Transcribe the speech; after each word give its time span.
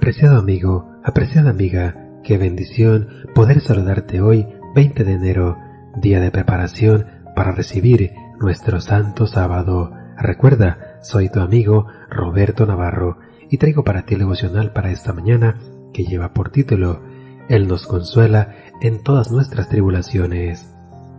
Apreciado 0.00 0.38
amigo, 0.38 0.90
apreciada 1.04 1.50
amiga, 1.50 1.94
qué 2.24 2.38
bendición 2.38 3.08
poder 3.34 3.60
saludarte 3.60 4.22
hoy, 4.22 4.48
20 4.74 5.04
de 5.04 5.12
enero, 5.12 5.58
día 5.94 6.20
de 6.20 6.30
preparación 6.30 7.04
para 7.36 7.52
recibir 7.52 8.14
nuestro 8.40 8.80
santo 8.80 9.26
sábado. 9.26 9.92
Recuerda, 10.16 10.96
soy 11.02 11.28
tu 11.28 11.40
amigo 11.40 11.86
Roberto 12.08 12.64
Navarro 12.64 13.18
y 13.50 13.58
traigo 13.58 13.84
para 13.84 14.06
ti 14.06 14.14
el 14.14 14.20
devocional 14.20 14.72
para 14.72 14.90
esta 14.90 15.12
mañana 15.12 15.58
que 15.92 16.06
lleva 16.06 16.32
por 16.32 16.48
título 16.48 17.02
Él 17.50 17.68
nos 17.68 17.86
consuela 17.86 18.54
en 18.80 19.02
todas 19.02 19.30
nuestras 19.30 19.68
tribulaciones. 19.68 20.66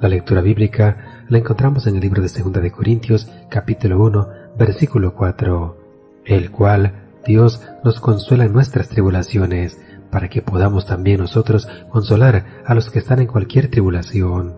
La 0.00 0.08
lectura 0.08 0.40
bíblica 0.40 1.26
la 1.28 1.36
encontramos 1.36 1.86
en 1.86 1.96
el 1.96 2.00
libro 2.00 2.22
de 2.22 2.30
Segunda 2.30 2.62
de 2.62 2.72
Corintios, 2.72 3.30
capítulo 3.50 4.02
1, 4.02 4.28
versículo 4.58 5.14
4, 5.14 5.76
el 6.24 6.50
cual 6.50 6.99
Dios 7.26 7.62
nos 7.84 8.00
consuela 8.00 8.44
en 8.44 8.52
nuestras 8.52 8.88
tribulaciones, 8.88 9.78
para 10.10 10.28
que 10.28 10.42
podamos 10.42 10.86
también 10.86 11.20
nosotros 11.20 11.68
consolar 11.90 12.62
a 12.66 12.74
los 12.74 12.90
que 12.90 12.98
están 12.98 13.20
en 13.20 13.26
cualquier 13.26 13.70
tribulación. 13.70 14.56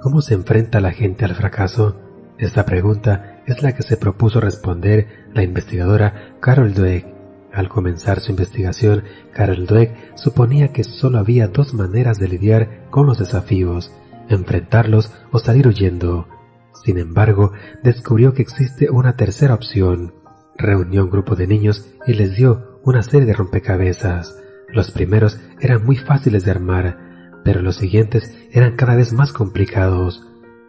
¿Cómo 0.00 0.20
se 0.20 0.34
enfrenta 0.34 0.80
la 0.80 0.92
gente 0.92 1.24
al 1.24 1.34
fracaso? 1.34 1.96
Esta 2.38 2.64
pregunta 2.64 3.42
es 3.46 3.62
la 3.62 3.74
que 3.74 3.82
se 3.82 3.96
propuso 3.96 4.40
responder 4.40 5.28
la 5.34 5.42
investigadora 5.42 6.36
Carol 6.40 6.74
Dweck. 6.74 7.06
Al 7.52 7.68
comenzar 7.68 8.20
su 8.20 8.30
investigación, 8.30 9.04
Carol 9.32 9.66
Dweck 9.66 10.16
suponía 10.16 10.72
que 10.72 10.84
solo 10.84 11.18
había 11.18 11.48
dos 11.48 11.74
maneras 11.74 12.18
de 12.18 12.28
lidiar 12.28 12.86
con 12.90 13.06
los 13.06 13.18
desafíos, 13.18 13.92
enfrentarlos 14.28 15.12
o 15.32 15.38
salir 15.38 15.66
huyendo. 15.66 16.28
Sin 16.72 16.96
embargo, 16.96 17.52
descubrió 17.82 18.32
que 18.32 18.42
existe 18.42 18.88
una 18.90 19.16
tercera 19.16 19.54
opción, 19.54 20.14
reunió 20.60 21.04
un 21.04 21.10
grupo 21.10 21.34
de 21.34 21.46
niños 21.46 21.86
y 22.06 22.14
les 22.14 22.36
dio 22.36 22.78
una 22.84 23.02
serie 23.02 23.26
de 23.26 23.32
rompecabezas. 23.32 24.36
Los 24.68 24.90
primeros 24.90 25.40
eran 25.60 25.84
muy 25.84 25.96
fáciles 25.96 26.44
de 26.44 26.50
armar, 26.50 26.98
pero 27.44 27.62
los 27.62 27.76
siguientes 27.76 28.36
eran 28.52 28.76
cada 28.76 28.96
vez 28.96 29.12
más 29.12 29.32
complicados. 29.32 30.26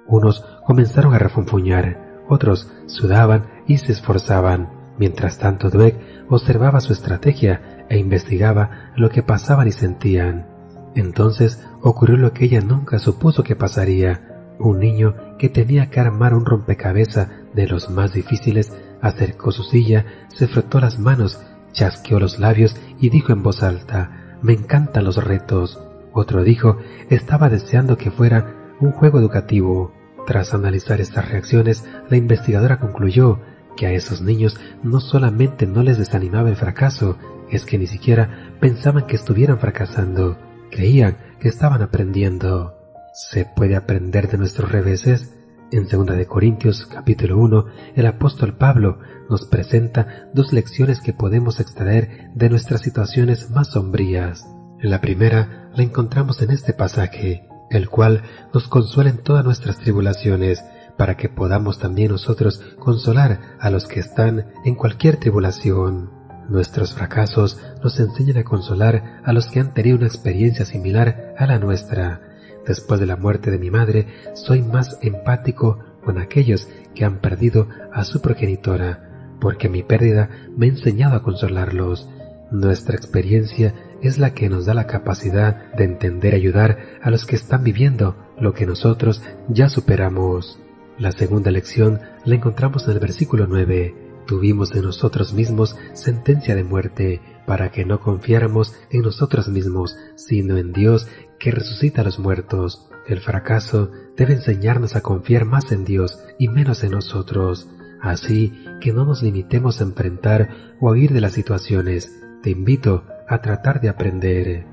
Unos 0.08 0.44
comenzaron 0.66 1.14
a 1.14 1.20
refunfuñar, 1.20 2.24
otros 2.28 2.72
sudaban 2.88 3.50
y 3.68 3.78
se 3.78 3.92
esforzaban. 3.92 4.70
Mientras 4.98 5.38
tanto, 5.38 5.70
Dweck 5.70 6.00
observaba 6.30 6.80
su 6.82 6.94
estrategia 6.94 7.86
e 7.90 7.98
investigaba 7.98 8.92
lo 8.96 9.10
que 9.10 9.24
pasaban 9.24 9.68
y 9.68 9.72
sentían. 9.72 10.48
Entonces 10.96 11.66
ocurrió 11.82 12.18
lo 12.18 12.34
que 12.34 12.46
ella 12.46 12.62
nunca 12.62 13.00
supuso 13.00 13.44
que 13.44 13.56
pasaría. 13.56 14.28
Un 14.60 14.80
niño 14.80 15.16
que 15.40 15.50
tenía 15.50 15.90
que 15.90 16.00
armar 16.00 16.34
un 16.34 16.46
rompecabezas 16.46 17.30
de 17.54 17.68
los 17.68 17.90
más 17.90 18.14
difíciles 18.14 18.72
acercó 19.02 19.52
su 19.52 19.64
silla, 19.64 20.06
se 20.30 20.48
frotó 20.48 20.80
las 20.80 21.00
manos, 21.00 21.40
chasqueó 21.72 22.20
los 22.20 22.40
labios 22.40 22.76
y 23.00 23.10
dijo 23.10 23.34
en 23.34 23.44
voz 23.44 23.64
alta, 23.64 24.38
me 24.42 24.54
encantan 24.54 25.06
los 25.06 25.24
retos. 25.24 25.80
Otro 26.14 26.44
dijo, 26.44 26.78
estaba 27.10 27.50
deseando 27.50 27.98
que 27.98 28.12
fuera 28.12 28.76
un 28.80 28.92
juego 28.92 29.20
educativo. 29.20 29.94
Tras 30.28 30.54
analizar 30.54 31.02
estas 31.02 31.30
reacciones, 31.30 31.86
la 32.10 32.18
investigadora 32.18 32.80
concluyó 32.80 33.40
que 33.76 33.88
a 33.88 33.92
esos 33.92 34.22
niños 34.22 34.60
no 34.84 35.00
solamente 35.00 35.66
no 35.66 35.84
les 35.84 35.98
desanimaba 35.98 36.50
el 36.50 36.56
fracaso, 36.56 37.18
es 37.50 37.66
que 37.66 37.78
ni 37.78 37.88
siquiera 37.88 38.56
pensaban 38.60 39.08
que 39.08 39.16
estuvieran 39.16 39.60
fracasando, 39.60 40.38
creían 40.70 41.18
que 41.40 41.48
estaban 41.48 41.82
aprendiendo. 41.82 42.78
¿Se 43.14 43.46
puede 43.46 43.76
aprender 43.76 44.30
de 44.30 44.38
nuestros 44.38 44.72
reveses? 44.72 45.38
En 45.72 45.88
2 45.88 46.18
de 46.18 46.28
Corintios 46.28 46.86
capítulo 46.86 47.38
1, 47.38 47.66
el 47.96 48.06
apóstol 48.06 48.58
Pablo 48.58 49.00
nos 49.30 49.46
presenta 49.46 50.28
dos 50.34 50.52
lecciones 50.52 51.00
que 51.00 51.14
podemos 51.14 51.62
extraer 51.62 52.30
de 52.36 52.50
nuestras 52.50 52.82
situaciones 52.82 53.50
más 53.52 53.70
sombrías. 53.70 54.46
La 54.82 55.00
primera 55.00 55.70
la 55.74 55.84
encontramos 55.84 56.42
en 56.42 56.52
este 56.52 56.74
pasaje, 56.74 57.48
el 57.70 57.88
cual 57.88 58.24
nos 58.54 58.68
consuela 58.68 59.12
en 59.12 59.20
todas 59.20 59.46
nuestras 59.46 59.78
tribulaciones, 59.78 60.62
para 60.98 61.16
que 61.16 61.30
podamos 61.30 61.80
también 61.80 62.12
nosotros 62.12 62.62
consolar 62.78 63.40
a 63.62 63.70
los 63.70 63.88
que 63.88 64.02
están 64.02 64.48
en 64.66 64.76
cualquier 64.76 65.16
tribulación. 65.22 66.12
Nuestros 66.50 66.94
fracasos 66.94 67.62
nos 67.82 67.98
enseñan 67.98 68.40
a 68.40 68.44
consolar 68.44 69.22
a 69.24 69.32
los 69.32 69.48
que 69.48 69.62
han 69.62 69.74
tenido 69.74 69.96
una 69.96 70.08
experiencia 70.08 70.66
similar 70.66 71.34
a 71.38 71.46
la 71.46 71.60
nuestra, 71.60 72.20
Después 72.66 73.00
de 73.00 73.06
la 73.06 73.16
muerte 73.16 73.52
de 73.52 73.60
mi 73.60 73.72
madre, 73.72 74.08
soy 74.34 74.62
más 74.62 75.00
empático 75.02 75.80
con 76.04 76.18
aquellos 76.18 76.68
que 76.96 77.06
han 77.06 77.20
perdido 77.20 77.68
a 77.92 78.04
su 78.04 78.22
progenitora, 78.22 79.38
porque 79.40 79.70
mi 79.70 79.84
pérdida 79.84 80.30
me 80.56 80.68
ha 80.68 80.70
enseñado 80.70 81.16
a 81.16 81.24
consolarlos. 81.24 82.08
Nuestra 82.52 82.96
experiencia 82.96 83.74
es 84.02 84.18
la 84.18 84.34
que 84.34 84.50
nos 84.50 84.66
da 84.66 84.74
la 84.74 84.88
capacidad 84.88 85.72
de 85.74 85.86
entender 85.86 86.34
y 86.34 86.38
ayudar 86.38 86.80
a 87.02 87.10
los 87.10 87.26
que 87.26 87.36
están 87.36 87.64
viviendo 87.64 88.16
lo 88.40 88.54
que 88.54 88.66
nosotros 88.66 89.24
ya 89.48 89.70
superamos. 89.70 90.60
La 90.98 91.12
segunda 91.12 91.52
lección 91.52 92.00
la 92.26 92.36
encontramos 92.36 92.86
en 92.88 92.94
el 92.94 93.00
versículo 93.00 93.48
9. 93.48 94.11
Tuvimos 94.32 94.74
en 94.76 94.84
nosotros 94.84 95.34
mismos 95.34 95.76
sentencia 95.92 96.56
de 96.56 96.64
muerte, 96.64 97.20
para 97.46 97.70
que 97.70 97.84
no 97.84 98.00
confiáramos 98.00 98.74
en 98.90 99.02
nosotros 99.02 99.50
mismos, 99.50 99.98
sino 100.16 100.56
en 100.56 100.72
Dios 100.72 101.10
que 101.38 101.52
resucita 101.52 102.00
a 102.00 102.06
los 102.06 102.18
muertos. 102.18 102.90
El 103.10 103.20
fracaso 103.20 103.92
debe 104.16 104.36
enseñarnos 104.36 104.96
a 104.96 105.02
confiar 105.02 105.44
más 105.44 105.74
en 105.74 105.84
Dios 105.84 106.24
y 106.40 106.48
menos 106.48 106.82
en 106.86 106.92
nosotros, 106.92 107.68
así 108.02 108.54
que 108.80 108.94
no 108.94 109.04
nos 109.04 109.22
limitemos 109.22 109.82
a 109.82 109.84
enfrentar 109.84 110.78
o 110.80 110.88
a 110.88 110.94
huir 110.94 111.12
de 111.12 111.20
las 111.20 111.34
situaciones. 111.34 112.18
Te 112.42 112.52
invito 112.52 113.04
a 113.28 113.42
tratar 113.42 113.82
de 113.82 113.90
aprender. 113.90 114.66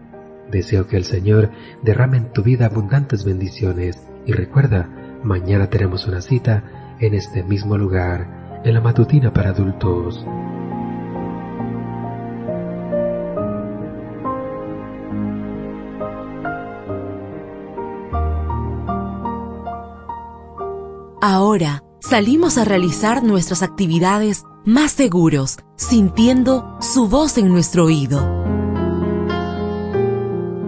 Deseo 0.52 0.86
que 0.86 0.96
el 0.96 1.04
Señor 1.04 1.50
derrame 1.82 2.18
en 2.18 2.32
tu 2.32 2.44
vida 2.44 2.66
abundantes 2.66 3.24
bendiciones 3.24 4.06
y 4.24 4.30
recuerda, 4.30 5.18
mañana 5.24 5.68
tenemos 5.68 6.06
una 6.06 6.20
cita 6.20 6.94
en 7.00 7.14
este 7.14 7.42
mismo 7.42 7.76
lugar, 7.76 8.37
en 8.64 8.74
la 8.74 8.80
matutina 8.80 9.32
para 9.32 9.50
adultos. 9.50 10.24
Ahora 21.20 21.82
salimos 22.00 22.58
a 22.58 22.64
realizar 22.64 23.22
nuestras 23.22 23.62
actividades 23.62 24.44
más 24.64 24.92
seguros, 24.92 25.58
sintiendo 25.76 26.76
su 26.80 27.08
voz 27.08 27.38
en 27.38 27.48
nuestro 27.48 27.84
oído. 27.84 28.47